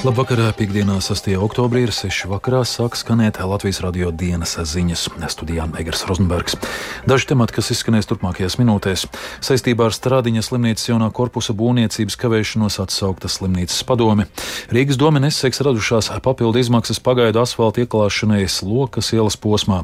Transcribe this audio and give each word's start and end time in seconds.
Labvakar, 0.00 0.40
piekdienā, 0.56 0.94
6. 1.04 1.26
oktobrī 1.36 1.82
ir 1.84 1.90
6. 1.92 2.24
vakarā 2.32 2.62
sāk 2.64 2.94
skanēt 2.96 3.36
Latvijas 3.44 3.82
radio 3.84 4.08
dienas 4.08 4.54
ziņas 4.56 5.02
studijā 5.28 5.66
Egers 5.76 6.06
Rozenbergs. 6.08 6.56
Daži 7.04 7.28
temati, 7.28 7.52
kas 7.58 7.68
izskanēs 7.74 8.08
turpmākajās 8.08 8.56
minūtēs, 8.56 9.04
saistībā 9.44 9.90
ar 9.90 9.92
Strādiņa 9.92 10.40
slimnīcas 10.46 10.88
jaunā 10.88 11.10
korpusa 11.12 11.52
būvniecības 11.52 12.16
kavēšanos 12.16 12.80
atsaukta 12.80 13.28
slimnīcas 13.28 13.84
padome. 13.84 14.24
Rīgas 14.72 14.96
doma 14.96 15.20
neseks 15.20 15.60
radušās 15.68 16.08
papildu 16.24 16.64
izmaksas 16.64 16.96
pagaidu 17.04 17.44
asfalta 17.44 17.84
ieklāšanai 17.84 18.48
Slokas 18.48 19.12
ielas 19.12 19.36
posmā. 19.36 19.82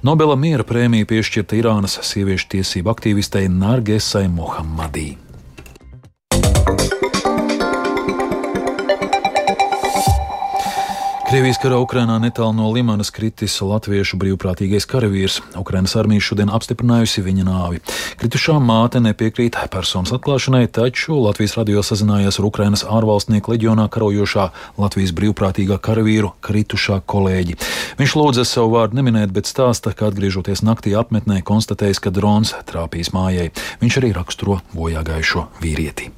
Nobela 0.00 0.40
miera 0.40 0.64
prēmija 0.64 1.12
piešķirta 1.12 1.60
Irānas 1.60 2.00
sieviešu 2.08 2.54
tiesību 2.56 2.96
aktīvistei 2.96 3.52
Nargesai 3.52 4.30
Mohammadī. 4.32 5.10
Krievijas 11.38 11.60
kara 11.62 11.76
Ukrainā 11.78 12.16
netālu 12.18 12.50
no 12.50 12.64
Limanas 12.74 13.12
kritis 13.14 13.52
latviešu 13.62 14.16
brīvprātīgais 14.18 14.88
karavīrs. 14.90 15.36
Ukrainas 15.60 15.92
armija 15.94 16.24
šodien 16.26 16.50
apstiprinājusi 16.50 17.22
viņa 17.22 17.44
nāvi. 17.46 17.78
Kritušā 18.18 18.56
māte 18.58 18.98
nepiekrīt 18.98 19.54
personas 19.70 20.10
atklāšanai, 20.16 20.64
taču 20.66 21.14
Latvijas 21.22 21.54
radio 21.54 21.84
sazinājās 21.86 22.40
ar 22.40 22.48
Ukrainas 22.48 22.82
ārvalstnieku 22.82 23.54
leģionā 23.54 23.84
karojošā 23.86 24.48
Latvijas 24.82 25.12
brīvprātīgā 25.14 25.78
karavīru 25.78 26.32
kritušā 26.42 26.98
kolēģi. 27.06 27.54
Viņš 28.02 28.16
lūdza 28.18 28.42
savu 28.42 28.72
vārdu 28.74 28.98
neminēt, 28.98 29.30
bet 29.30 29.46
stāsta, 29.46 29.94
ka 29.94 30.10
atgriežoties 30.10 30.64
naktī 30.66 30.96
apmetnē, 30.98 31.44
konstatējis, 31.46 32.02
ka 32.02 32.10
drons 32.18 32.56
trāpīs 32.66 33.14
mājai. 33.14 33.52
Viņš 33.78 34.00
arī 34.02 34.10
raksturo 34.18 34.58
bojā 34.74 35.06
gājušo 35.06 35.46
vīrieti. 35.62 36.10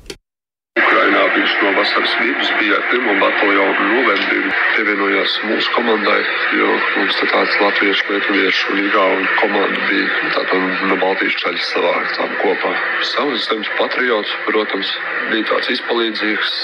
No 1.63 1.71
vasaras 1.77 2.13
vidus 2.21 2.51
bija 2.59 2.77
ar 2.77 2.85
pirmo 2.91 3.15
bataljonu 3.21 3.89
novembrī. 3.93 4.53
Pievienojās 4.77 5.35
mūsu 5.45 5.73
komandai, 5.75 6.21
jo 6.57 6.69
mums 6.97 7.19
tāds 7.21 7.59
latviešu, 7.61 8.07
lietuviešu 8.13 8.73
un 8.73 8.81
igauņu 8.87 9.27
komanda 9.43 9.89
bija 9.91 10.31
tāda 10.37 10.61
no 10.89 10.97
Baltijas 11.03 11.37
ceļa 11.43 11.67
savāktām 11.73 12.33
kopā. 12.41 12.73
Savas 13.11 13.45
zemes 13.51 13.69
patriots, 13.77 14.33
protams, 14.49 14.95
bija 15.29 15.51
tāds 15.53 15.69
izpalīdzīgs 15.77 16.57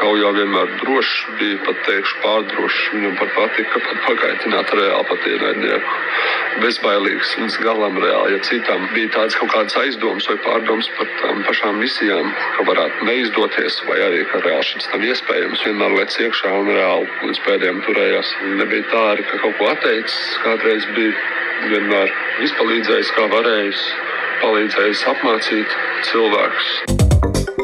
kaujā 0.00 0.34
vienmēr 0.40 0.74
drošs, 0.82 1.14
bija 1.38 1.62
pat 1.68 1.82
teikšu 1.86 2.20
pārdrošs. 2.24 2.80
Viņam 2.96 3.18
pat 3.20 3.34
patika 3.38 3.82
pat 3.86 4.04
pagaitināt 4.08 4.74
reāli 4.78 5.08
pat 5.12 5.28
ienaidnieku. 5.36 5.98
Bezbailīgs 6.60 7.32
līdz 7.40 7.56
galam 7.64 7.96
reāli. 8.02 8.34
Ja 8.34 8.40
citām 8.44 8.84
bija 8.92 9.10
tādas 9.14 9.36
kaut 9.40 9.52
kādas 9.54 9.76
aizdomas 9.80 10.28
vai 10.28 10.36
pārdomas 10.44 10.90
par 10.98 11.08
tām 11.22 11.40
pašām 11.48 11.80
misijām, 11.80 12.28
ka 12.56 12.66
varētu 12.68 13.08
neizdoties, 13.08 13.78
vai 13.88 13.98
arī 14.08 14.20
ka 14.30 14.42
reāli 14.44 14.68
šis 14.68 14.90
tam 14.92 15.06
iespējams, 15.08 15.64
vienmēr 15.66 15.96
lec 15.96 16.18
iekšā 16.26 16.52
un 16.58 16.70
reāli 16.72 17.08
līdz 17.28 17.42
pēdējiem 17.46 17.82
turējās. 17.88 18.34
Nebija 18.60 18.88
tā 18.92 19.04
arī, 19.14 19.26
ka 19.30 19.42
kaut 19.46 19.58
ko 19.60 19.70
atteicis. 19.72 20.20
Kādreiz 20.44 20.88
bija 20.96 21.16
vienmēr 21.72 22.16
izpalīdzējis, 22.48 23.14
kā 23.16 23.28
varējis, 23.32 23.84
palīdzējis 24.44 25.06
apmācīt 25.14 25.78
cilvēkus. 26.10 27.61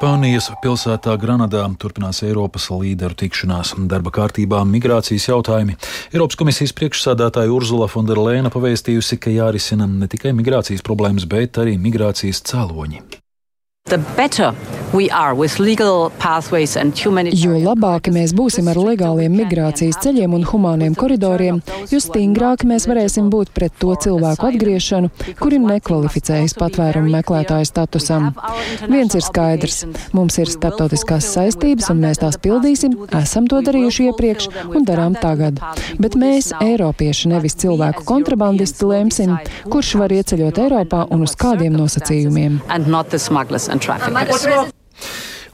Spānijas 0.00 0.46
pilsētā 0.64 1.12
Granadā 1.20 1.60
turpinās 1.76 2.22
Eiropas 2.24 2.70
līderu 2.72 3.12
tikšanās. 3.20 3.74
Darba 3.84 4.08
kārtībā 4.16 4.62
migrācijas 4.64 5.28
jautājumi. 5.28 5.76
Eiropas 6.14 6.40
komisijas 6.40 6.72
priekšsādātāja 6.80 7.52
Urzula 7.52 7.84
Fonderleina 7.84 8.48
pavēstījusi, 8.48 9.20
ka 9.20 9.36
jārisina 9.36 9.84
ne 9.84 10.08
tikai 10.08 10.32
migrācijas 10.40 10.80
problēmas, 10.88 11.28
bet 11.28 11.60
arī 11.60 11.76
migrācijas 11.76 12.40
cēloņi. 12.48 13.04
Jo 17.38 17.54
labāki 17.62 18.10
mēs 18.14 18.32
būsim 18.34 18.66
ar 18.70 18.78
legāliem 18.78 19.32
migrācijas 19.38 19.98
ceļiem 20.02 20.32
un 20.34 20.44
humāniem 20.46 20.96
koridoriem, 20.98 21.60
jo 21.90 22.00
stingrāki 22.02 22.66
mēs 22.70 22.88
varēsim 22.90 23.28
būt 23.30 23.52
pret 23.54 23.74
to 23.82 23.94
cilvēku 24.04 24.48
atgriešanu, 24.48 25.10
kuri 25.38 25.60
nekvalificējas 25.62 26.56
patvērumu 26.58 27.12
meklētāju 27.14 27.68
statusam. 27.70 28.28
Viens 28.90 29.14
ir 29.14 29.24
skaidrs- 29.26 29.84
mums 30.16 30.38
ir 30.38 30.50
starptautiskās 30.50 31.30
saistības, 31.34 31.90
un 31.90 32.02
mēs 32.02 32.22
tās 32.22 32.36
pildīsim, 32.36 32.98
esam 33.22 33.46
to 33.46 33.62
darījuši 33.62 34.10
iepriekš 34.10 34.48
un 34.74 34.84
darām 34.84 35.14
tagad. 35.14 35.62
Bet 35.98 36.18
mēs, 36.18 36.52
Eiropieši, 36.60 37.28
nevis 37.28 37.54
cilvēku 37.54 38.04
kontrabandisti, 38.04 38.84
lemsim, 38.84 39.38
kurš 39.70 39.94
var 39.94 40.10
ieceļot 40.10 40.58
Eiropā 40.58 41.06
un 41.10 41.22
uz 41.22 41.34
kādiem 41.36 41.72
nosacījumiem 41.78 42.60
and 43.70 43.82
traffickers. 43.82 44.70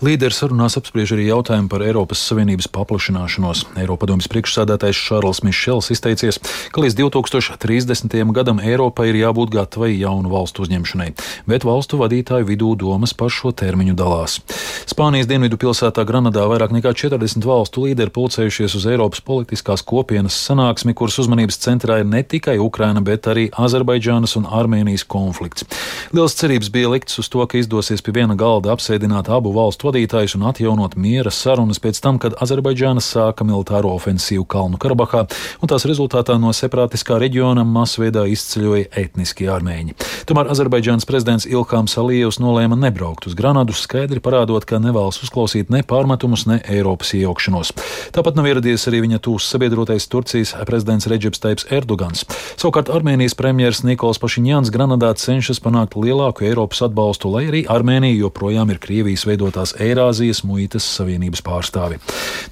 Līderis 0.05 0.37
sarunās 0.43 0.75
apspriež 0.77 1.15
arī 1.15 1.31
jautājumu 1.31 1.71
par 1.73 1.81
Eiropas 1.81 2.21
Savienības 2.29 2.67
paplašināšanos. 2.69 3.63
Eiropadomas 3.81 4.29
priekšsādātājs 4.29 4.99
Šārls 5.01 5.41
Mišels 5.41 5.89
izteicies, 5.95 6.37
ka 6.69 6.85
līdz 6.85 6.99
2030. 7.01 8.19
gadam 8.37 8.61
Eiropai 8.61 9.09
ir 9.09 9.23
jābūt 9.23 9.55
gatavai 9.57 9.95
jaunu 9.95 10.29
valstu 10.35 10.67
uzņemšanai, 10.67 11.15
bet 11.49 11.65
valstu 11.65 11.97
vadītāju 12.03 12.45
vidū 12.51 12.75
domas 12.77 13.17
par 13.17 13.33
šo 13.33 13.55
termiņu 13.57 13.97
dalās. 13.97 14.43
Spānijas 14.87 15.27
dienvidu 15.27 15.57
pilsētā 15.59 16.05
Granadā 16.07 16.45
vairāk 16.47 16.71
nekā 16.71 16.93
40 16.95 17.43
valstu 17.43 17.83
līderi 17.89 18.13
pulcējušies 18.15 18.77
uz 18.79 18.85
Eiropas 18.87 19.19
politiskās 19.27 19.83
kopienas 19.83 20.37
sanāksmi, 20.47 20.93
kuras 20.95 21.17
uzmanības 21.19 21.59
centrā 21.59 21.97
ir 21.99 22.07
ne 22.07 22.21
tikai 22.23 22.55
Ukraina, 22.63 23.03
bet 23.03 23.27
arī 23.27 23.49
Azerbaidžānas 23.51 24.37
un 24.39 24.47
Armēnijas 24.47 25.03
konflikts. 25.11 25.67
Liels 26.15 26.39
cerības 26.39 26.71
bija 26.71 26.93
likts 26.93 27.19
uz 27.19 27.27
to, 27.27 27.43
ka 27.51 27.59
izdosies 27.59 28.05
pie 28.07 28.15
viena 28.15 28.37
galda 28.39 28.71
apsēdināt 28.77 29.27
abu 29.27 29.51
valstu 29.57 29.89
vadītājus 29.89 30.37
un 30.39 30.47
atjaunot 30.53 30.95
miera 30.95 31.35
sarunas 31.35 31.83
pēc 31.83 31.99
tam, 32.05 32.23
kad 32.23 32.39
Azerbaidžāna 32.47 33.03
sāka 33.03 33.43
militāro 33.43 33.91
ofensīvu 33.99 34.47
Kalnu 34.47 34.79
Karabahā, 34.79 35.25
un 35.67 35.75
tās 35.75 35.89
rezultātā 35.91 36.39
no 36.39 36.55
separātiskā 36.55 37.19
reģiona 37.25 37.67
masveidā 37.67 38.23
izceļoja 38.31 38.93
etniskie 39.03 39.51
armēņi. 39.51 39.99
Tomēr 40.31 40.55
Azerbaidžānas 40.55 41.11
prezidents 41.11 41.51
Ilhāms 41.51 41.99
Alijevs 41.99 42.39
nolēma 42.39 42.79
nebraukt 42.79 43.27
uz 43.27 43.35
Granadu, 43.35 43.75
skaidri 43.75 44.23
parādot, 44.23 44.63
ka 44.63 44.76
nevēlas 44.83 45.21
uzklausīt 45.25 45.71
ne 45.73 45.83
pārmetumus, 45.87 46.47
ne 46.51 46.61
Eiropas 46.65 47.13
iejaukšanos. 47.17 47.73
Tāpat 48.17 48.39
nav 48.39 48.49
ieradies 48.51 48.87
arī 48.91 49.03
viņa 49.07 49.21
tūs 49.25 49.49
sabiedrotais 49.53 50.09
Turcijas 50.13 50.55
prezidents 50.69 51.09
Reģips 51.11 51.43
Taips 51.43 51.69
Erdogans. 51.73 52.25
Savukārt 52.57 52.91
Armēnijas 52.93 53.37
premjers 53.39 53.83
Nikols 53.87 54.21
Pašiņāns 54.23 54.73
Granadā 54.75 55.13
cenšas 55.19 55.61
panākt 55.63 55.97
lielāku 55.99 56.47
Eiropas 56.49 56.83
atbalstu, 56.87 57.31
lai 57.33 57.47
arī 57.51 57.63
Armēnija 57.71 58.21
joprojām 58.21 58.73
ir 58.73 58.81
Krievijas 58.83 59.27
veidotās 59.29 59.75
Eirāzijas 59.83 60.43
muitas 60.47 60.87
savienības 60.97 61.45
pārstāvi. 61.47 62.01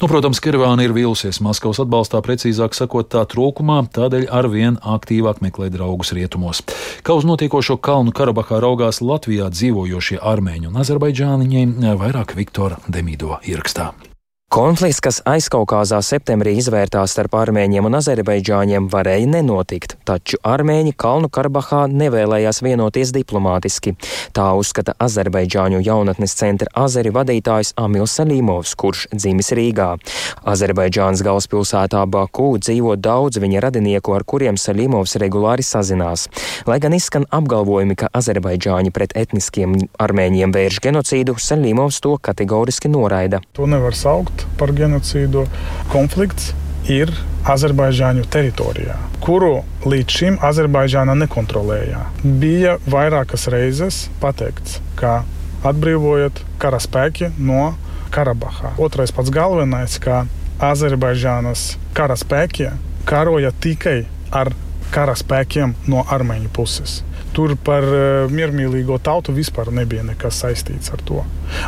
Nu, 0.01 0.09
protams, 0.11 0.43
Kirvāna 0.45 0.85
ir 0.87 0.95
vīlusies 0.97 1.41
Maskavas 1.45 1.81
atbalstā, 1.85 2.21
precīzāk 2.25 2.77
sakot, 2.77 3.09
tā 3.12 3.25
trūkumā, 3.31 3.81
tādēļ 3.95 4.29
arvien 4.35 4.79
aktīvāk 4.81 5.43
meklē 5.45 5.71
draugus 5.75 6.12
rietumos. 6.17 6.62
Kā 7.05 7.17
uz 7.17 7.27
notiekošo 7.29 7.79
Kalnu 7.85 8.15
Karabahā 8.17 8.61
raugās 8.65 9.01
Latvijā 9.05 9.51
dzīvojošie 9.53 10.21
armēņi 10.23 10.71
un 10.71 10.81
azerbaidžāniņi, 10.83 11.65
vairāk 12.14 12.36
Viktora 12.38 12.76
Demīdo 12.86 13.41
ierakstā. 13.42 13.91
Konflikts, 14.54 15.00
kas 15.03 15.16
aizkaukāzā 15.26 15.98
septembrī 16.06 16.53
izvērtās 16.60 17.10
starp 17.16 17.32
armēņiem 17.41 17.88
un 17.88 17.97
azerbaidžāņiem, 17.98 18.84
varēja 18.92 19.26
nenotikt, 19.32 19.97
taču 20.06 20.38
armēņi 20.47 20.92
Kalnu 20.94 21.26
Karabahā 21.26 21.81
nevēlējās 21.91 22.62
vienoties 22.62 23.10
diplomātiski. 23.16 23.97
Tā 24.31 24.44
uzskata 24.54 24.94
Azerbaidžāņu 25.03 25.81
jaunatnes 25.82 26.37
centra 26.38 26.70
Azeri 26.84 27.10
vadītājs 27.10 27.72
Amils 27.82 28.14
Salīmovs, 28.14 28.76
kurš 28.78 29.09
dzimis 29.10 29.50
Rīgā. 29.59 29.88
Azerbaidžānas 30.47 31.26
galvaspilsētā 31.26 32.04
Baku 32.06 32.53
dzīvo 32.62 32.94
daudz 32.94 33.43
viņa 33.43 33.64
radinieku, 33.66 34.14
ar 34.14 34.22
kuriem 34.22 34.54
Salīmovs 34.54 35.19
regulāri 35.19 35.66
sazinās. 35.66 36.28
Lai 36.70 36.78
gan 36.78 36.94
izskan 36.94 37.26
apgalvojumi, 37.26 37.99
ka 37.99 38.12
azerbaidžāņi 38.23 38.94
pret 38.94 39.19
etniskiem 39.19 39.81
armēņiem 39.99 40.55
vērš 40.55 40.79
genocīdu, 40.87 41.40
Salīmovs 41.43 41.99
to 42.06 42.14
kategoriski 42.23 42.94
noraida. 42.94 43.43
To 43.58 43.67
nevar 43.67 43.99
saukt 43.99 44.44
par 44.61 44.73
genocīdu. 44.76 45.46
Konflikts 45.93 46.52
ir 46.91 47.12
Azerbaidžāņu 47.49 48.25
teritorijā, 48.32 48.96
kuru 49.25 49.58
līdz 49.85 50.19
šim 50.19 50.38
Azerbaidžāna 50.44 51.17
nekontrolēja. 51.25 52.06
Bija 52.25 52.79
vairākas 52.88 53.49
reizes 53.52 54.06
pateikts, 54.23 54.79
ka 54.96 55.23
atbrīvojot 55.64 56.41
karaspēki 56.61 57.32
no 57.38 57.75
Karabahā. 58.14 58.76
Otrais 58.79 59.12
pats 59.12 59.32
galvenais, 59.35 59.99
ka 60.00 60.25
Azerbaidžānas 60.62 61.75
karaspēki 61.96 62.70
karoja 63.08 63.50
tikai 63.61 64.05
ar 64.32 64.52
karaspēkiem 64.94 65.75
no 65.91 66.05
armēņu 66.14 66.52
puses. 66.55 67.00
Tur 67.35 67.56
par 67.67 67.85
uh, 67.88 68.31
miermīlīgo 68.31 69.00
tautu 69.02 69.35
vispār 69.35 69.73
nebija 69.75 70.05
nekas 70.06 70.38
saistīts 70.44 70.93
ar 70.94 71.02
to. 71.02 71.25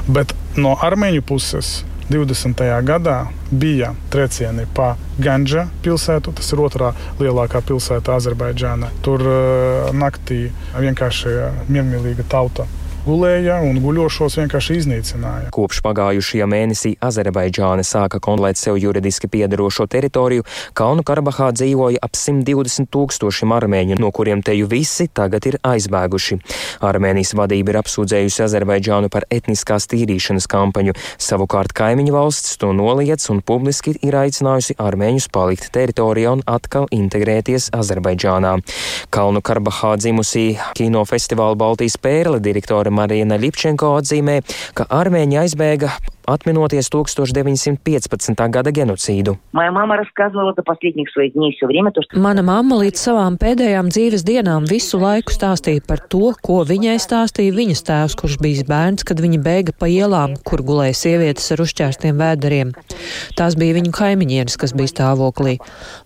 Bet 0.06 0.32
no 0.56 0.76
armēņu 0.78 1.24
puses 1.26 1.80
20. 2.10 2.62
gadā 2.86 3.16
bija 3.50 3.92
triecieni 4.10 4.66
pa 4.74 4.94
Ganģa 5.18 5.66
pilsētu, 5.82 6.34
tas 6.38 6.52
ir 6.52 6.62
otrā 6.62 6.92
lielākā 7.18 7.62
pilsēta 7.66 8.14
Azerbaidžānā. 8.20 8.92
Tur 9.02 9.24
uh, 9.26 9.92
naktī 9.96 10.46
vienkārši 10.76 11.36
miermīlīga 11.72 12.26
tauta 12.30 12.68
gulēja 13.06 13.60
un 13.62 13.78
guļošos 13.82 14.36
vienkārši 14.40 14.76
iznīcināja. 14.80 15.50
Kopš 15.54 15.78
pagājušajā 15.86 16.46
mēnesī 16.50 16.92
Azerbaidžāna 17.06 17.84
sāka 17.86 18.18
kontrolēt 18.22 18.58
sev 18.58 18.80
juridiski 18.82 19.30
piedarošo 19.30 19.86
teritoriju, 19.90 20.44
Kalnu 20.76 21.04
Karabahā 21.06 21.52
dzīvoja 21.54 22.02
ap 22.02 22.18
120 22.18 22.90
tūkstošiem 22.90 23.54
armēņu, 23.54 23.98
no 24.02 24.10
kuriem 24.14 24.42
teju 24.46 24.66
visi 24.70 25.06
tagad 25.06 25.46
ir 25.46 25.58
aizbēguši. 25.66 26.40
Armēnijas 26.86 27.34
vadība 27.38 27.72
ir 27.74 27.80
apsūdzējusi 27.82 28.42
Azerbaidžānu 28.48 29.10
par 29.12 29.28
etniskās 29.30 29.86
tīrīšanas 29.92 30.50
kampaņu, 30.50 30.96
savukārt 31.22 31.76
kaimiņu 31.78 32.16
valsts 32.16 32.58
to 32.58 32.72
noliec 32.74 33.22
un 33.30 33.42
publiski 33.46 33.94
ir 34.02 34.18
aicinājusi 34.18 34.78
armēņus 34.82 35.30
palikt 35.34 35.70
teritorijā 35.76 36.34
un 36.38 36.44
atkal 36.50 36.90
integrēties 36.94 37.70
Azerbaidžānā. 37.76 38.56
Kalnu 39.14 39.44
Karabahā 39.46 39.94
dzimusī 40.00 40.46
kinofestivāla 40.78 41.58
Baltijas 41.58 41.98
pērle 42.02 42.42
direktore 42.42 42.95
Marina 42.96 43.38
Lipčenko 43.40 43.94
atzīmē, 44.00 44.40
ka 44.76 44.88
armēņi 45.00 45.42
aizbēga 45.44 45.92
atminoties 46.26 46.88
1915. 46.90 48.42
gada 48.50 48.72
genocīdu. 48.74 49.36
Mana 52.26 52.42
mamma 52.42 52.78
līdz 52.80 53.02
savām 53.06 53.36
pēdējām 53.40 53.90
dzīves 53.92 54.24
dienām 54.26 54.66
visu 54.68 54.98
laiku 55.00 55.34
stāstīja 55.34 55.84
par 55.86 56.02
to, 56.12 56.32
ko 56.42 56.58
viņai 56.66 56.96
stāstīja 57.02 57.54
viņas 57.54 57.84
tēvs, 57.86 58.16
kurš 58.18 58.38
bija 58.42 58.66
bērns, 58.68 59.06
kad 59.06 59.22
viņa 59.22 59.40
bēga 59.44 59.76
pa 59.78 59.90
ielām, 59.92 60.34
kur 60.46 60.64
gulēja 60.66 60.96
sievietes 60.98 61.46
ar 61.54 61.62
uzķērstiem 61.64 62.18
vēderiem. 62.20 62.74
Tās 63.38 63.56
bija 63.58 63.78
viņu 63.78 63.94
kaimiņienes, 63.94 64.58
kas 64.60 64.74
bija 64.76 64.92
stāvoklī. 64.94 65.56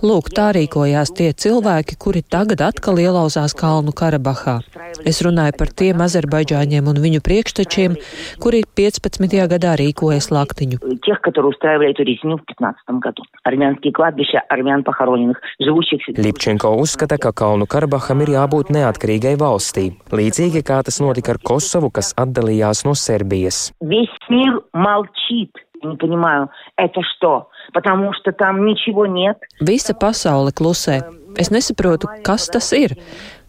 Lūk, 0.04 0.30
tā 0.36 0.50
rīkojās 0.56 1.14
tie 1.16 1.30
cilvēki, 1.32 1.96
kuri 2.00 2.22
tagad 2.22 2.64
atkal 2.68 3.00
ielauzās 3.00 3.56
Kalnu 3.56 3.94
Karabahā. 3.96 4.60
Es 5.06 5.22
runāju 5.24 5.56
par 5.58 5.72
tiem 5.72 6.02
azerbaidžāņiem 6.04 6.90
un 6.90 7.00
viņu 7.00 7.24
priekštečiem, 7.24 7.96
kuri 8.42 8.64
15. 8.76 9.38
gadā 9.54 9.76
rīkoja 9.80 10.09
устраивая 10.15 10.19
слактыню. 10.19 10.79
Тех, 11.03 11.21
которые 11.21 11.49
устраивали 11.49 11.91
эту 11.91 12.03
резню 12.03 12.37
в 12.37 12.45
15 12.45 12.81
году. 13.01 13.23
Армянские 13.43 13.93
кладбища 13.93 14.41
армян 14.49 14.83
похороненных, 14.83 15.41
живущих... 15.59 16.07
Lipčenko 16.07 16.75
uzskata, 16.79 17.17
ka 17.17 17.31
Kalnu 17.31 17.67
Karabaham 17.67 18.21
ir 18.23 18.35
jābūt 18.35 18.71
neatkarīgai 18.71 19.35
valstī, 19.37 19.95
līdzīgi 20.11 20.63
kā 20.63 20.81
tas 20.83 20.99
notika 20.99 21.35
ar 21.35 21.39
Kosovu, 21.39 21.91
kas 21.91 22.13
atdalījās 22.17 22.85
no 22.85 22.95
Serbijas. 22.95 23.73
Весь 23.81 24.09
мир 24.29 24.61
молчит. 24.73 25.51
Не 25.83 25.97
понимаю, 25.97 26.49
это 26.77 27.01
что? 27.03 27.49
Потому 27.73 28.13
что 28.13 28.31
там 28.31 28.65
ничего 28.65 29.05
нет. 29.05 29.37
Visa 29.61 29.93
pasaule 29.93 30.51
klusē. 30.51 31.03
Es 31.37 31.51
nesaprotu, 31.51 32.07
kas 32.23 32.47
tas 32.47 32.71
ir. 32.71 32.95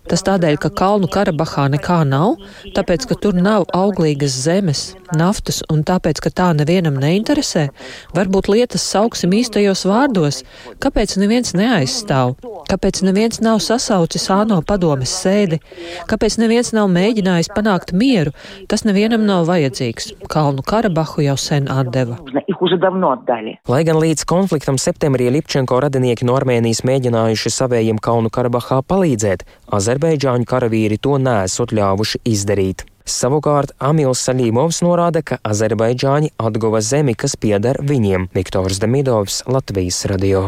Tas 0.10 0.24
tādēļ, 0.28 0.58
ka 0.62 0.72
Kalnu 0.74 1.08
Karabahā 1.12 1.68
nekā 1.72 2.02
nav, 2.10 2.40
tāpēc, 2.76 3.06
ka 3.10 3.18
tur 3.22 3.38
nav 3.38 3.68
auglīgas 3.76 4.34
zemes, 4.46 4.82
naftas 5.18 5.62
un 5.72 5.84
tāpēc, 5.88 6.22
ka 6.24 6.32
tā 6.34 6.50
nevienam 6.58 6.98
neinteresē. 7.02 7.68
Varbūt 8.18 8.50
lietas 8.52 8.86
sauksim 8.88 9.36
īstajos 9.38 9.86
vārdos. 9.90 10.42
Kāpēc 10.84 11.16
neviens 11.22 11.54
neaizstāv? 11.58 12.36
Kāpēc 12.72 13.02
neviens 13.06 13.42
nav 13.44 13.62
sasaucis 13.64 14.30
āno 14.34 14.62
padomes 14.66 15.14
sēdi? 15.24 15.62
Kāpēc 16.10 16.38
neviens 16.42 16.74
nav 16.76 16.90
mēģinājis 16.92 17.52
panākt 17.56 17.94
mieru? 17.94 18.34
Tas 18.72 18.86
nevienam 18.88 19.26
nav 19.28 19.46
vajadzīgs. 19.50 20.14
Kalnu 20.32 20.66
Karabahu 20.66 21.26
jau 21.26 21.38
sen 21.40 21.70
atdeva. 21.72 22.20
Lai 23.72 23.82
gan 23.88 24.00
līdz 24.02 24.26
konfliktam 24.30 24.78
septembrī 24.82 25.30
Lipčenko 25.34 25.80
radinieki 25.84 26.28
no 26.28 26.36
Armēnijas 26.40 26.84
mēģinājuši 26.88 27.54
savējiem 27.58 28.00
Kalnu 28.04 28.32
Karabahā 28.34 28.82
palīdzēt, 28.88 29.46
Azerbaidžāņu 29.92 30.48
karavīri 30.48 30.96
to 31.04 31.18
nesot 31.20 31.74
ļāvuši 31.76 32.22
izdarīt. 32.32 32.86
Savukārt 33.06 33.74
Amils 33.82 34.22
Salīmovs 34.28 34.82
norāda, 34.86 35.24
ka 35.26 35.40
Azerbaidžāņi 35.48 36.32
atguva 36.38 36.82
zemi, 36.86 37.16
kas 37.18 37.36
pieder 37.36 37.80
viņiem. 37.82 38.30
Viktors 38.36 38.80
Demidovs, 38.82 39.42
Latvijas 39.50 40.04
radio. 40.10 40.48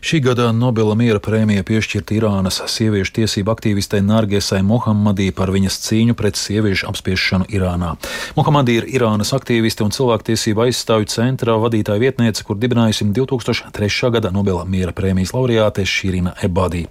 Šī 0.00 0.22
gada 0.24 0.50
Nobela 0.56 0.94
miera 0.96 1.20
prēmija 1.20 1.64
piešķirta 1.66 2.14
Irānas 2.16 2.60
sieviešu 2.72 3.12
tiesību 3.18 3.52
aktīvistei 3.52 4.00
Nārgesai 4.04 4.62
Mohammadī 4.64 5.28
par 5.36 5.52
viņas 5.52 5.76
cīņu 5.84 6.16
pret 6.16 6.38
sieviešu 6.40 6.88
apspiešanu 6.88 7.50
Irānā. 7.52 7.96
Mohammadī 8.38 8.78
ir 8.80 8.88
Irānas 8.94 9.34
aktīviste 9.36 9.84
un 9.84 9.92
cilvēktiesību 9.92 10.64
aizstāvju 10.68 11.10
centrā 11.12 11.58
vadītāja 11.60 12.00
vietniece, 12.00 12.46
kur 12.46 12.56
dibinājusi 12.56 13.10
2003. 13.12 14.12
gada 14.14 14.32
Nobela 14.32 14.64
miera 14.64 14.94
prēmijas 14.96 15.34
laureāte 15.36 15.84
Šīrina 15.84 16.36
Ebadī. 16.40 16.86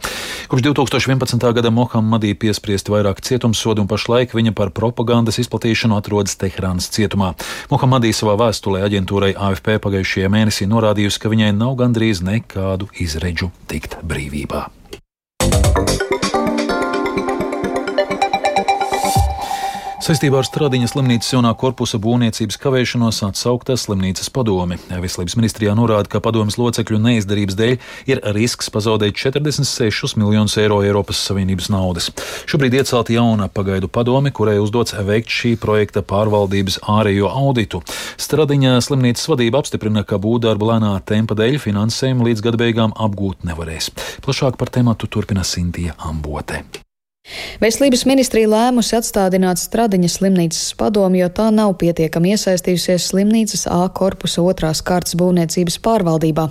Kopš 0.51 0.67
2011. 0.67 1.49
gada 1.55 1.73
Mohammadī 1.73 2.35
piespriesti 2.37 2.93
vairāk 2.93 3.23
cietumsodu 3.25 3.83
un 3.85 3.89
pašlaik 3.89 4.35
viņa 4.37 4.53
par 4.57 4.69
propagandas 4.89 5.37
izplatīšanu 5.43 5.97
atrodas 5.99 6.37
Teherānas 6.41 6.89
cietumā. 6.89 7.35
Mohamadī 7.69 8.09
savā 8.15 8.33
vēstulē 8.41 8.81
aģentūrai 8.89 9.35
AFP 9.37 9.77
pagājušajā 9.85 10.33
mēnesī 10.33 10.69
norādījusi, 10.69 11.21
ka 11.21 11.31
viņai 11.31 11.53
nav 11.53 11.77
gandrīz 11.79 12.25
nekādu 12.25 12.89
izredzu 12.97 13.53
tikt 13.69 13.99
brīvībā. 14.01 14.65
Saistībā 20.09 20.39
ar 20.41 20.47
Stradiņas 20.47 20.95
slimnīcas 20.95 21.27
jaunā 21.35 21.51
korpusa 21.53 21.99
būvniecības 22.01 22.55
kavēšanos 22.63 23.19
atsaukta 23.27 23.75
slimnīcas 23.77 24.31
padome. 24.33 24.79
Veselības 24.89 25.35
ministrijā 25.37 25.75
norāda, 25.77 26.09
ka 26.09 26.17
padomas 26.25 26.57
locekļu 26.57 26.97
neizdarības 27.03 27.57
dēļ 27.59 27.75
ir 28.09 28.23
risks 28.33 28.73
pazaudēt 28.73 29.13
46 29.21 30.17
miljonus 30.17 30.57
eiro 30.57 30.79
Eiropas 30.81 31.21
Savienības 31.29 31.69
naudas. 31.69 32.09
Šobrīd 32.49 32.79
iecelta 32.79 33.13
jauna 33.13 33.51
pagaidu 33.53 33.85
padome, 33.85 34.33
kurai 34.33 34.57
uzdots 34.57 34.97
veikt 34.97 35.29
šī 35.29 35.53
projekta 35.61 36.01
pārvaldības 36.01 36.81
ārējo 36.89 37.29
auditu. 37.29 37.85
Stradiņa 38.17 38.81
slimnīcas 38.81 39.29
vadība 39.29 39.61
apstiprina, 39.61 40.01
ka 40.01 40.17
būvdarbu 40.17 40.73
lēnā 40.73 40.97
tempa 41.05 41.37
dēļ 41.37 41.61
finansējumu 41.69 42.31
līdz 42.31 42.47
gada 42.49 42.65
beigām 42.65 42.97
apgūt 42.97 43.45
nevarēs. 43.45 43.93
Plašāk 44.25 44.57
par 44.57 44.73
tematu 44.73 45.05
turpina 45.05 45.45
Sintija 45.45 45.99
Ambote. 46.01 46.65
Veselības 47.61 48.05
ministrija 48.09 48.49
lēmusi 48.49 48.95
atstādināt 48.97 49.59
Stradiņas 49.61 50.17
slimnīcas 50.19 50.73
padomu, 50.79 51.19
jo 51.19 51.29
tā 51.33 51.49
nav 51.53 51.75
pietiekami 51.81 52.33
iesaistījusies 52.33 53.09
slimnīcas 53.11 53.65
A 53.69 53.81
korpusa 53.93 54.41
otrās 54.45 54.81
kārtas 54.85 55.17
būvniecības 55.19 55.79
pārvaldībā. 55.85 56.47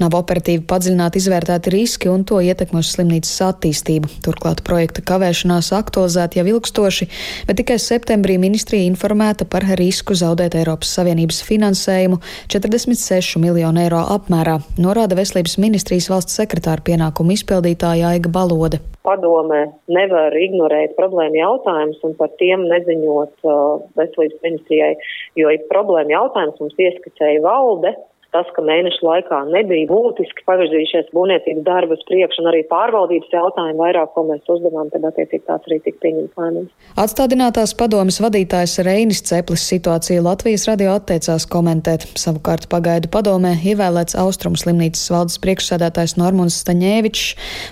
Nav 0.00 0.16
operatīvi 0.16 0.64
padziļināti 0.68 1.20
izvērtēti 1.20 1.72
riski 1.74 2.10
un 2.12 2.24
to 2.28 2.40
ietekmi 2.40 2.80
uz 2.80 2.92
slimnīcas 2.94 3.34
attīstību. 3.48 4.10
Turklāt 4.24 4.62
projekta 4.66 5.04
kavēšanās 5.12 5.72
aktualizēta 5.76 6.40
jau 6.40 6.46
ilgstoši, 6.54 7.08
bet 7.48 7.60
tikai 7.60 7.78
septembrī 7.82 8.38
ministrija 8.42 8.88
informēta 8.88 9.48
par 9.48 9.66
risku 9.80 10.16
zaudēt 10.18 10.56
Eiropas 10.60 10.94
Savienības 10.96 11.42
finansējumu 11.48 12.22
46 12.52 13.42
miljonu 13.42 13.84
eiro 13.84 14.04
apmērā, 14.16 14.60
norāda 14.80 15.18
Veselības 15.18 15.58
ministrijas 15.62 16.10
valsts 16.12 16.40
sekretāra 16.40 16.84
pienākumu 16.86 17.36
izpildītāja 17.36 18.14
Aiga 18.14 18.32
Balode 18.32 18.82
padome 19.06 19.60
nevar 19.90 20.34
ignorēt 20.38 20.96
problēmu 20.98 21.40
jautājumus 21.40 22.02
un 22.06 22.14
par 22.18 22.32
tiem 22.40 22.64
neziņot 22.70 23.46
uh, 23.46 23.82
veselības 23.98 24.40
ministrijai, 24.46 24.94
jo 25.38 25.52
ir 25.52 25.68
problēma 25.70 26.16
jautājums 26.16 26.60
mums 26.62 26.80
ieskicēja 26.86 27.42
valde, 27.44 27.94
tas, 28.32 28.48
ka 28.56 28.64
mēnešu 28.64 29.04
laikā 29.04 29.38
nebija 29.50 29.88
būtiski 29.90 30.44
pavirzījušies 30.48 31.10
būvniecības 31.12 31.64
darbus 31.66 32.04
priekš 32.08 32.40
un 32.40 32.48
arī 32.52 32.62
pārvaldības 32.70 33.32
jautājumi 33.34 33.80
vairāk, 33.80 34.12
ko 34.14 34.24
mēs 34.30 34.48
uzdevām, 34.52 34.88
tad 34.92 35.04
attiecīgi 35.10 35.44
tās 35.48 35.68
arī 35.68 35.78
tika 35.84 36.00
pieņemts 36.04 36.40
lēmums. 36.40 36.70
Atstādinātās 37.02 37.74
padomas 37.78 38.20
vadītājs 38.24 38.78
Reinis 38.86 39.20
Ceplis 39.28 39.66
situāciju 39.68 40.24
Latvijas 40.24 40.64
radio 40.70 40.94
atteicās 40.96 41.46
komentēt. 41.52 42.06
Savukārt 42.20 42.68
pagaidu 42.72 43.10
padomē 43.12 43.52
ievēlēts 43.60 44.16
Austrum 44.22 44.56
slimnīcas 44.60 45.04
valdes 45.12 45.36
priekšsēdētājs 45.44 46.16
Normons 46.20 46.56
Staņēvičs, 46.64 47.26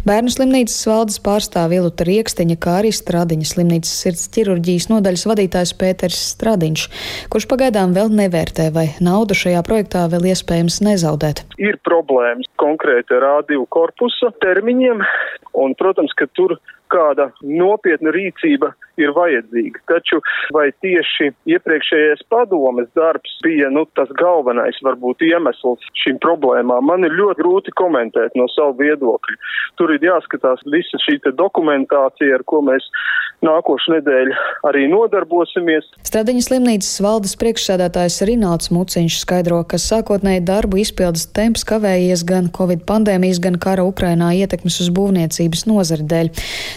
bērnu 0.09 0.35
slimnīcas 0.35 0.79
valdes 0.91 1.21
pārstāv 1.25 1.73
Iluta 1.77 2.05
Riekstiņa, 2.09 2.59
kā 2.61 2.77
arī 2.83 2.93
Stradiņa 2.97 3.49
slimnīcas 3.55 3.97
sirds 4.05 4.29
ķirurģijas 4.37 4.91
nodaļas 4.93 5.27
vadītājs 5.33 5.75
Pēters 5.81 6.21
Stradiņš, 6.35 6.87
kurš 7.33 7.49
pagaidām 7.49 7.97
vēl 7.97 8.13
nevērtē, 8.21 8.71
vai 8.77 8.91
naudu 9.01 9.37
šajā 9.39 9.65
projektā 9.65 10.05
vēl 10.11 10.31
iespējams 10.35 10.50
iespējams 10.51 10.81
nezaudēt? 10.83 11.45
Ir 11.63 11.79
problēmas 11.87 12.49
konkrēti 12.59 13.15
ar 13.15 13.27
A2 13.41 13.63
korpusa 13.71 14.33
termiņiem, 14.43 15.03
un, 15.55 15.75
protams, 15.79 16.13
ka 16.19 16.27
tur 16.35 16.59
kāda 16.91 17.31
nopietna 17.43 18.11
rīcība 18.11 18.73
ir 18.99 19.13
vajadzīga. 19.17 19.83
Taču 19.91 20.21
vai 20.55 20.69
tieši 20.85 21.31
iepriekšējais 21.55 22.25
padomes 22.33 22.91
darbs 22.99 23.37
bija 23.45 23.71
nu, 23.73 23.87
tas 23.99 24.11
galvenais 24.19 24.79
varbūt 24.87 25.25
iemesls 25.27 25.87
šīm 26.03 26.21
problēmām, 26.25 26.87
man 26.91 27.07
ir 27.07 27.15
ļoti 27.17 27.41
grūti 27.41 27.75
komentēt 27.79 28.37
no 28.39 28.49
savu 28.55 28.79
viedokļu. 28.83 29.39
Tur 29.81 29.95
ir 29.95 30.05
jāskatās 30.05 30.65
visa 30.73 31.01
šī 31.05 31.21
dokumentācija, 31.37 32.39
ar 32.39 32.45
ko 32.49 32.63
mēs 32.65 32.87
nākošu 33.45 33.95
nedēļu 33.95 34.35
arī 34.69 34.87
nodarbosimies. 34.91 35.89
Stradiņas 36.07 36.49
slimnīcas 36.51 37.01
valdes 37.05 37.37
priekšsēdētājs 37.41 38.21
Rināls 38.29 38.71
Muciņš 38.75 39.21
skaidro, 39.23 39.63
ka 39.69 39.81
sākotnēji 39.81 40.45
darbu 40.49 40.81
izpildes 40.83 41.27
temps 41.37 41.65
kavējies 41.69 42.25
gan 42.29 42.51
Covid 42.57 42.85
pandēmijas, 42.89 43.41
gan 43.43 43.57
kara 43.63 43.87
Ukrainā 43.89 44.33
ietekmes 44.43 44.81
uz 44.85 44.91
būvniecības 44.97 45.67
nozari 45.71 46.07
dēļ. 46.11 46.33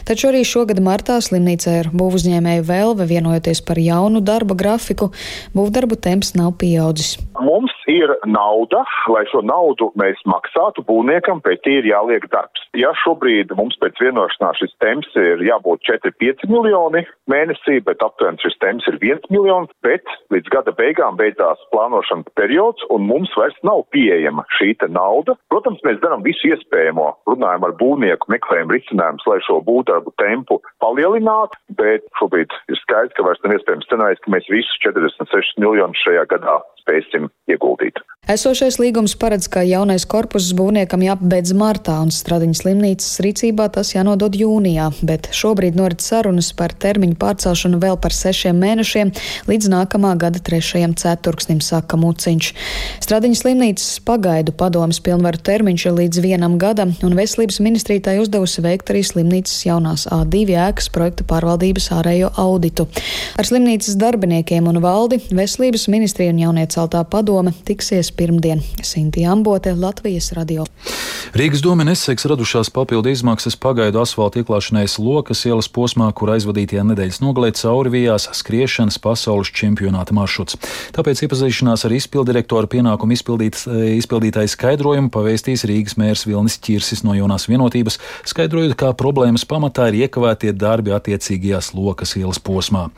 Taču 0.08 0.30
arī 0.32 0.44
šogad 0.48 0.80
martā 0.84 1.20
slimnīcā 1.24 1.76
ir 1.82 1.92
būvuzņēmēju 2.04 2.68
vēlve 2.68 3.08
vienojoties 3.10 3.64
par 3.66 3.82
jaunu 3.82 4.22
darba 4.24 4.58
grafiku, 4.60 5.10
būvdarbu 5.56 6.00
temps 6.04 6.36
nav 6.38 6.54
pieaudzis. 6.62 7.16
Mums 7.42 7.73
ir 7.90 8.14
nauda, 8.26 8.84
lai 9.12 9.24
šo 9.32 9.44
naudu 9.46 9.92
mēs 10.00 10.20
maksātu 10.30 10.84
būvniekam, 10.88 11.42
pēc 11.44 11.64
tie 11.66 11.80
ir 11.82 11.90
jāliek 11.90 12.26
darbs. 12.34 12.64
Ja 12.78 12.94
šobrīd 13.04 13.54
mums 13.58 13.78
pēc 13.82 14.00
vienošanās 14.02 14.60
šis 14.62 14.74
temps 14.84 15.10
ir 15.20 15.44
jābūt 15.46 15.84
4-5 15.90 16.48
miljoni 16.52 17.04
mēnesī, 17.30 17.80
bet 17.86 18.04
aptuveni 18.06 18.42
šis 18.44 18.58
temps 18.64 18.88
ir 18.90 19.00
1 19.02 19.30
miljons, 19.34 19.72
bet 19.86 20.08
līdz 20.34 20.50
gada 20.54 20.74
beigām 20.78 21.18
beidzās 21.20 21.62
plānošanas 21.74 22.34
periods 22.40 22.86
un 22.94 23.08
mums 23.10 23.32
vairs 23.38 23.58
nav 23.68 23.86
pieejama 23.96 24.46
šī 24.58 24.74
nauda. 24.90 25.36
Protams, 25.54 25.82
mēs 25.86 26.00
darām 26.02 26.24
visu 26.26 26.50
iespējamo, 26.50 27.06
runājam 27.30 27.68
ar 27.68 27.76
būvnieku, 27.80 28.30
meklējam 28.34 28.72
risinājumus, 28.74 29.28
lai 29.30 29.40
šo 29.46 29.60
būvdarbu 29.68 30.16
tempu 30.22 30.60
palielinātu, 30.84 31.60
bet 31.78 32.08
šobrīd 32.20 32.54
ir 32.72 32.80
skaidrs, 32.82 33.14
ka 33.18 33.26
vairs 33.28 33.44
nav 33.46 33.58
iespējams 33.58 33.88
scenārijs, 33.88 34.24
ka 34.24 34.34
mēs 34.34 34.50
visus 34.52 34.82
46 34.86 35.62
miljonus 35.62 36.02
šajā 36.04 36.26
gadā 36.34 36.58
spēsim 36.84 37.30
ieguldīt. 37.74 38.04
Esošais 38.24 38.78
līgums 38.80 39.18
paredz, 39.20 39.50
ka 39.52 39.66
jaunais 39.68 40.06
korpus 40.08 40.46
būvniekam 40.56 41.02
jāpabeidz 41.04 41.52
martā, 41.60 41.98
un 42.00 42.08
Stradiņas 42.08 42.62
slimnīcas 42.62 43.18
rīcībā 43.20 43.66
tas 43.76 43.90
jānodod 43.92 44.38
jūnijā, 44.40 44.86
bet 45.04 45.28
šobrīd 45.36 45.76
norit 45.76 46.00
sarunas 46.00 46.54
par 46.56 46.72
termiņu 46.72 47.18
pārcelšanu 47.20 47.82
vēl 47.84 48.00
par 48.00 48.16
sešiem 48.16 48.56
mēnešiem 48.64 49.12
līdz 49.50 49.68
nākamā 49.74 50.14
gada 50.22 50.40
trešajam 50.40 50.94
ceturksnim, 50.96 51.60
saka 51.60 52.00
Muciņš. 52.00 52.54
Stradiņas 53.04 53.42
slimnīcas 53.44 53.90
pagaidu 54.08 54.56
padomas 54.56 55.02
pilnvaru 55.04 55.44
termiņš 55.44 55.86
ir 55.90 55.98
līdz 56.00 56.24
vienam 56.24 56.56
gadam, 56.64 56.96
un 57.04 57.20
veselības 57.20 57.60
ministrija 57.60 58.06
tai 58.08 58.16
uzdevusi 58.24 58.64
veikt 58.64 58.94
arī 58.96 59.04
slimnīcas 59.04 59.66
jaunās 59.68 60.08
A2 60.08 60.56
ēkas 60.70 60.88
projekta 60.96 61.28
pārvaldības 61.28 61.90
ārējo 62.00 62.32
auditu. 62.40 62.88
Ar 63.36 63.52
slimnīcas 63.52 64.00
darbiniekiem 64.00 64.72
un 64.72 64.80
valdi 64.80 65.20
veselības 65.28 65.90
ministrija 65.92 66.32
un 66.32 66.40
jaunieceltā 66.46 67.04
padome 67.04 67.52
tiksies 67.66 68.12
pirmdien. 68.12 68.62
Sinti 68.84 69.26
Ambote, 69.26 69.74
Latvijas 69.74 70.32
radio. 70.36 70.66
Rīgas 71.34 71.64
doma 71.66 71.86
neseks 71.88 72.28
radušās 72.30 72.70
papildu 72.70 73.10
izmaksas 73.10 73.56
pagaidu 73.58 74.02
asfalta 74.04 74.42
ieklāšanai 74.42 74.84
Lokas 75.02 75.46
ielas 75.48 75.70
posmā, 75.72 76.10
kur 76.14 76.30
aizvadītajā 76.36 76.84
nedēļas 76.92 77.22
nogalē 77.24 77.50
cauri 77.58 77.90
vijās 77.96 78.28
skriešanas 78.38 79.00
pasaules 79.02 79.50
čempionāta 79.50 80.14
maršruts. 80.14 80.60
Tāpēc 80.94 81.24
iepazīšanās 81.26 81.88
ar 81.88 81.96
izpildirektoru 81.98 82.70
pienākumu 82.76 83.18
izpildītāju 83.18 84.52
skaidrojumu 84.54 85.10
pavēstīs 85.14 85.66
Rīgas 85.70 85.98
mērs 85.98 86.28
Vilnis 86.28 86.60
Čirsis 86.62 87.02
no 87.08 87.16
jaunās 87.18 87.48
vienotības, 87.50 87.98
skaidrojot, 88.30 88.76
kā 88.78 88.92
problēmas 88.94 89.48
pamatā 89.50 89.90
ir 89.90 90.04
iekavētie 90.06 90.54
darbi 90.54 90.94
attiecīgajās 90.94 91.72
Lokas 91.74 92.14
ielas 92.20 92.38
posmā. 92.44 92.90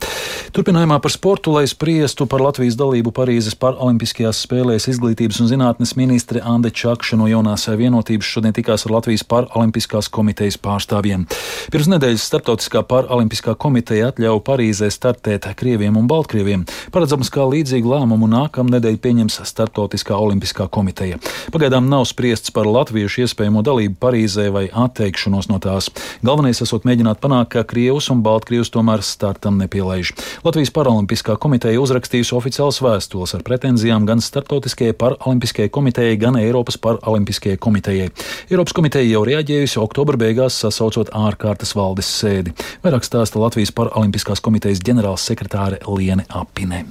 Turpinājumā 0.55 0.99
par 1.03 1.11
sportu, 1.13 1.55
lai 1.55 1.65
spriestu 1.71 2.27
par 2.27 2.43
Latvijas 2.43 2.75
dalību 2.79 3.11
Parīzes 3.15 3.55
paralimpiskajās 3.59 4.43
spēlēs 4.43 4.54
izglītības 4.63 5.41
un 5.43 5.49
zinātnes 5.49 5.95
ministre 5.99 6.39
Ande 6.39 6.69
Čakša 6.71 7.17
no 7.19 7.27
jaunās 7.27 7.65
vienotības 7.67 8.27
šodien 8.27 8.53
tikās 8.55 8.85
ar 8.85 8.93
Latvijas 8.95 9.23
Paralimpiskās 9.27 10.07
komitejas 10.07 10.57
pārstāvjiem. 10.63 11.25
Pirms 11.73 11.89
nedēļas 11.91 12.23
Startautiskā 12.29 12.83
Paralimpiskā 12.87 13.55
komiteja 13.59 14.11
atļauja 14.13 14.43
Parīzē 14.47 14.87
startēt 14.93 15.47
Krieviem 15.59 15.97
un 15.99 16.07
Baltkrieviem. 16.07 16.63
Paredzams, 16.95 17.31
ka 17.33 17.47
līdzīgu 17.49 17.91
lēmumu 17.91 18.29
nākamnedēļ 18.31 18.99
pieņems 19.03 19.41
Startautiskā 19.49 20.15
olimpiskā 20.15 20.69
komiteja. 20.71 21.19
Pagaidām 21.51 21.89
nav 21.91 22.05
spriests 22.07 22.53
par 22.55 22.69
latviešu 22.69 23.25
iespējamo 23.25 23.65
dalību 23.65 23.99
Parīzē 23.99 24.47
vai 24.55 24.65
atteikšanos 24.71 25.49
no 25.51 25.59
tās. 25.63 25.91
Galvenais 26.25 26.63
esot 26.63 26.87
mēģināt 26.87 27.19
panākt, 27.23 27.51
ka 27.57 27.65
Krievus 27.67 28.07
un 28.13 28.23
Baltkrievus 28.25 28.71
tomēr 28.71 29.03
startam 29.03 29.59
nepielaiž. 29.59 30.13
Latvijas 30.47 30.71
Paralimpiskā 30.75 31.35
komiteja 31.41 31.81
uzrakstījusi 31.83 32.35
oficiāls 32.37 32.81
vēstules 32.85 33.35
ar 33.35 33.43
pretenzijām 33.45 34.05
gan 34.07 34.23
Startautiskajai 34.45 34.93
Paralimpiskajai 34.93 35.69
komitejai, 35.69 36.17
gan 36.17 36.35
Eiropas 36.35 36.77
Paralimpiskajai 36.77 37.57
komitejai. 37.57 38.09
Eiropas 38.51 38.75
komiteja 38.77 39.07
jau 39.09 39.23
reaģējusi 39.25 39.81
oktobra 39.81 40.19
beigās, 40.21 40.59
sasaucot 40.61 41.09
ārkārtas 41.17 41.73
valdes 41.73 42.11
sēdi. 42.19 42.53
Vairāk 42.85 43.07
stāsta 43.07 43.41
Latvijas 43.41 43.73
Paralimpiskās 43.73 44.45
komitejas 44.45 44.85
ģenerāls 44.85 45.25
sekretāre 45.25 45.81
Liene 45.97 46.29
Apine. 46.29 46.85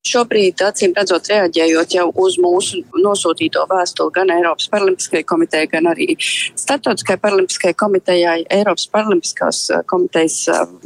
Šobrīd, 0.00 0.62
acīm 0.64 0.94
redzot, 0.96 1.26
reaģējot 1.28 1.92
jau 1.92 2.06
uz 2.22 2.38
mūsu 2.40 2.78
nosūtīto 3.04 3.66
vēstuli 3.68 4.14
gan 4.14 4.30
Eiropas 4.32 4.70
Paralimpiskajai 4.72 5.26
komitejai, 5.28 5.68
gan 5.68 5.90
arī 5.90 6.14
Startautiskajai 6.22 7.20
Paralimpiskajai 7.20 7.76
komitejai, 7.82 8.38
Eiropas 8.56 8.88
Paralimpiskās 8.88 9.66
komitejas 9.92 10.38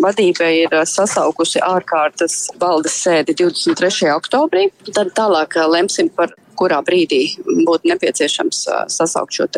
vadība 0.03 0.51
ir 0.51 0.75
sasaukusi 0.91 1.63
ārkārtas 1.63 2.49
valdes 2.59 2.97
sēdi 3.05 3.37
23. 3.39 4.11
oktobrī. 4.17 4.67
Tad 4.91 5.15
tālāk 5.15 5.61
lemsim 5.71 6.11
par 6.11 6.35
kurā 6.59 6.81
brīdī 6.87 7.23
būtu 7.67 7.91
nepieciešams 7.91 8.65
sasaukt 8.93 9.37
šo 9.37 9.49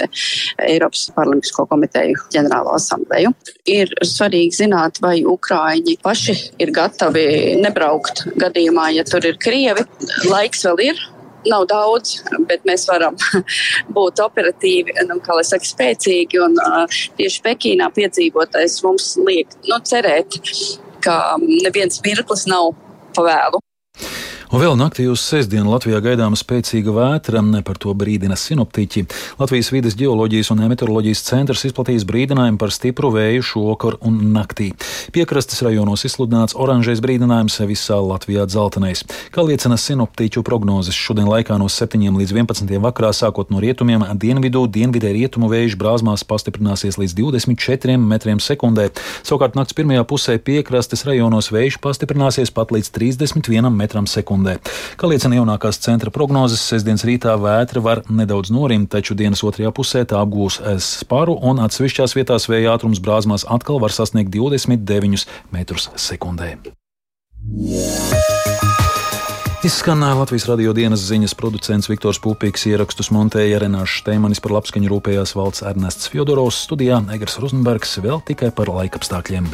Eiropas 0.67 1.09
Paralimpisko 1.17 1.67
komiteju 1.71 2.21
ģenerālo 2.35 2.75
asambleju. 2.76 3.33
Ir 3.71 3.93
svarīgi 4.07 4.62
zināt, 4.62 5.00
vai 5.05 5.19
Ukrāņi 5.26 5.99
paši 6.05 6.37
ir 6.62 6.73
gatavi 6.75 7.57
nebraukt 7.62 8.26
gadījumā, 8.41 8.91
ja 8.97 9.05
tur 9.09 9.25
ir 9.26 9.38
Krievi. 9.43 9.85
Laiks 10.31 10.65
vēl 10.67 10.83
ir, 10.91 11.03
nav 11.50 11.67
daudz, 11.71 12.21
bet 12.49 12.65
mēs 12.69 12.87
varam 12.91 13.17
būt 13.97 14.23
operatīvi, 14.25 14.97
nu, 15.09 15.19
kā 15.25 15.38
lai 15.38 15.45
saka, 15.47 15.69
spēcīgi. 15.69 16.41
Un 16.43 16.59
uh, 16.62 16.99
tieši 17.19 17.45
Pekīnā 17.47 17.91
piedzīvotais 17.97 18.81
mums 18.87 19.15
liek 19.26 19.55
nu, 19.69 19.81
cerēt, 19.87 20.41
ka 21.05 21.37
neviens 21.43 22.03
mirklis 22.05 22.47
nav 22.50 22.73
pavēlu. 23.17 23.62
Un 24.47 24.61
vēl 24.62 24.76
naktī 24.79 25.09
uz 25.11 25.19
sestdienu 25.26 25.73
Latvijā 25.73 25.99
gaidāma 25.99 26.38
spēcīga 26.38 26.93
vētra, 26.95 27.41
par 27.67 27.81
to 27.83 27.91
brīdina 27.99 28.37
sinoptiķi. 28.38 29.03
Latvijas 29.41 29.73
vides 29.75 29.97
geoloģijas 29.99 30.53
un 30.55 30.61
meteoroloģijas 30.71 31.23
centrs 31.26 31.65
izplatījis 31.67 32.05
brīdinājumu 32.07 32.61
par 32.61 32.71
stipru 32.71 33.11
vēju 33.11 33.43
šokar 33.43 33.97
un 34.07 34.21
naktī. 34.37 34.69
Piekrastes 35.11 35.65
rajonos 35.67 36.07
izsludināts 36.07 36.55
oranžais 36.55 37.03
brīdinājums 37.03 37.59
visā 37.67 37.99
Latvijā 37.99 38.45
dzeltenais. 38.47 39.03
Kā 39.35 39.43
liecina 39.43 39.75
sinoptiķu 39.83 40.45
prognozes, 40.47 40.95
šodien 40.95 41.26
laikā 41.26 41.59
no 41.59 41.67
7 41.67 42.07
līdz 42.15 42.37
11 42.38 42.79
vakarā 42.87 43.11
sākot 43.19 43.50
no 43.50 43.59
rietumiem 43.59 44.07
dienvidu, 44.15 44.62
dienvidē 44.71 45.11
rietumu 45.11 45.50
vējš 45.50 45.75
brāzmās 45.83 46.23
pastiprināsies 46.23 47.00
līdz 47.03 47.19
24 47.19 47.99
metriem 47.99 48.38
sekundē. 48.38 48.93
Savukārt 49.26 49.59
nakts 49.59 49.75
pirmajā 49.75 50.07
pusē 50.07 50.38
piekrastes 50.38 51.03
rajonos 51.11 51.50
vējš 51.50 51.83
pastiprināsies 51.83 52.55
pat 52.55 52.71
līdz 52.71 52.95
31 52.95 53.75
metram 53.75 54.07
sekundē 54.07 54.36
sekundē. 54.37 54.59
Kā 54.97 55.09
liecina 55.09 55.37
jaunākās 55.37 55.81
centra 55.81 56.11
prognozes, 56.11 56.61
sestdienas 56.61 57.05
rītā 57.05 57.37
vētra 57.40 57.83
var 57.83 58.02
nedaudz 58.09 58.50
norimt, 58.50 58.90
taču 58.90 59.14
dienas 59.14 59.43
otrajā 59.43 59.73
pusē 59.73 60.05
tā 60.05 60.21
apgūs 60.21 60.61
spāru 60.81 61.38
un 61.43 61.61
atsevišķās 61.64 62.16
vietās 62.16 62.49
vēja 62.49 62.76
ātrums 62.76 63.00
brāzmās 63.00 63.47
atkal 63.49 63.81
var 63.81 63.93
sasniegt 63.93 64.31
29 64.35 65.26
metrus 65.52 65.90
sekundē. 65.97 66.57
Izskanēja 69.66 70.14
Latvijas 70.14 70.45
radio 70.47 70.73
dienas 70.76 71.02
ziņas 71.09 71.35
producents 71.35 71.88
Viktors 71.90 72.21
Pupīks, 72.23 72.69
ierakstus 72.71 73.11
montēja 73.11 73.59
Renāšs 73.64 74.02
Steimanis 74.05 74.43
par 74.45 74.55
labskaņu 74.55 74.93
rūpējās 74.93 75.35
valsts 75.35 75.64
Ernests 75.66 76.12
Fjodorovs, 76.12 76.61
studijā 76.69 77.00
Egers 77.16 77.40
Rozenbergs 77.43 77.99
vēl 78.05 78.23
tikai 78.28 78.52
par 78.55 78.71
laikapstākļiem. 78.71 79.50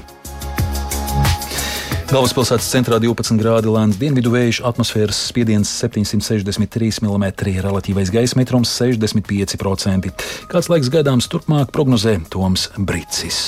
Galvaspilsētas 2.12 2.66
centrā 2.68 2.98
12 3.00 3.38
grādi 3.40 3.70
lēns 3.72 3.96
dienvidu 3.96 4.34
vējš, 4.34 4.58
atmosfēras 4.68 5.16
spiediens 5.30 5.70
763 5.80 7.00
mm, 7.00 7.24
relatīvais 7.64 8.12
gaisa 8.12 8.36
mitrums 8.36 8.74
65%. 8.76 10.12
Kāds 10.52 10.68
laiks 10.68 10.92
gaidāms 10.92 11.32
turpmāk 11.32 11.72
prognozē 11.72 12.18
Toms 12.28 12.68
Brīsis. 12.76 13.44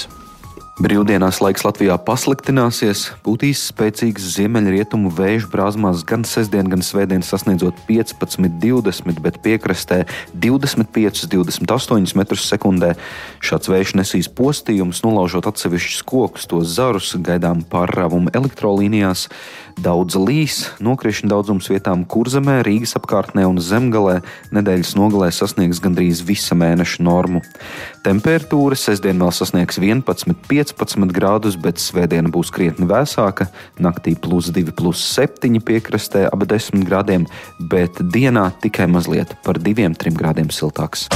Brīvdienās 0.74 1.36
laiks 1.38 1.62
Latvijā 1.62 1.94
pasliktināsies, 2.02 3.04
būtīs 3.22 3.60
spēcīgs 3.70 4.24
ziemeļrietumu 4.34 5.12
vējš 5.14 5.44
brāzmās 5.52 6.00
gan 6.02 6.24
sestdien, 6.26 6.66
gan 6.66 6.82
svētdien 6.82 7.22
sasniedzot 7.22 7.78
15, 7.86 8.48
20, 8.58 9.20
bet 9.22 9.38
piekrastē 9.44 10.00
25, 10.34 11.28
28 11.30 12.18
metrus 12.18 12.48
sekundē. 12.50 12.96
Šāds 13.38 13.70
vējš 13.70 13.94
nesīs 14.00 14.30
postījumus, 14.34 15.04
nolaužot 15.06 15.46
atsevišķus 15.52 16.02
kokus, 16.10 16.50
tos 16.50 16.74
zarus, 16.74 17.14
gaidām 17.22 17.62
pārrāvumu 17.70 18.34
elektrolīnijās. 18.34 19.28
Daudz 19.78 20.18
līs, 20.18 20.58
nokrišņu 20.82 21.30
daudzums 21.30 21.70
vietām 21.70 22.02
kurzemē, 22.02 22.64
Rīgas 22.66 22.98
apkārtnē 22.98 23.46
un 23.46 23.62
zemgalē 23.62 24.24
nedēļas 24.54 24.96
nogalē 24.98 25.30
sasniegs 25.34 25.78
gandrīz 25.82 26.26
visa 26.26 26.58
mēneša 26.58 27.06
normu. 27.06 27.46
Temperatūra 28.04 28.76
sestdien 28.76 29.16
vēl 29.16 29.30
sasniegs 29.32 29.78
11, 29.80 30.04
15. 30.04 30.34
15 30.50 31.14
grādus, 31.16 31.56
bet 31.56 31.80
svētdiena 31.80 32.28
būs 32.28 32.52
krietni 32.52 32.84
vēsāka. 32.90 33.48
Naktī 33.80 34.12
plus 34.12 34.50
2, 34.52 34.76
plus 34.76 35.00
7 35.14 35.56
piekrastē 35.64 36.26
ap 36.28 36.44
10 36.44 36.84
grādiem, 36.84 37.24
bet 37.72 38.04
dienā 38.12 38.50
tikai 38.60 38.90
mazliet 38.92 39.32
par 39.46 39.56
2-3 39.56 40.20
grādiem 40.20 40.52
siltāks. 40.52 41.08